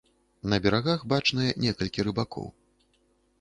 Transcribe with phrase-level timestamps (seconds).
[0.53, 2.49] На берагах бачныя некалькі рыбакоў.